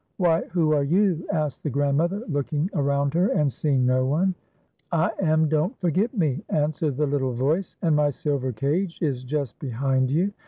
"Why, 0.17 0.41
who 0.45 0.73
are 0.73 0.81
you.''" 0.83 1.27
asked 1.31 1.61
the 1.61 1.69
grandmother, 1.69 2.23
look 2.27 2.51
ing 2.53 2.71
around 2.73 3.13
her 3.13 3.27
and 3.27 3.53
seeing 3.53 3.85
no 3.85 4.03
one. 4.03 4.29
iSS 4.29 4.35
FAIRIE 4.89 5.03
AND 5.03 5.17
BROWNIE." 5.19 5.29
I 5.29 5.31
am 5.33 5.47
Don't 5.47 5.77
Forget 5.79 6.17
Me," 6.17 6.43
answered 6.49 6.97
the 6.97 7.05
little 7.05 7.33
voice, 7.33 7.75
"and 7.83 7.95
my 7.95 8.09
silver 8.09 8.51
cage 8.51 8.97
is 8.99 9.23
just 9.23 9.59
behind 9.59 10.09
you. 10.09 10.33